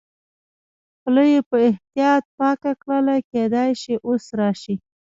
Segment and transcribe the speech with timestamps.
[0.99, 4.75] خوله یې په احتیاط پاکه کړل، کېدای شي اوس راشي.